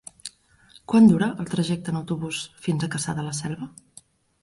[0.93, 3.73] Quant dura el trajecte en autobús fins a Cassà de la Selva?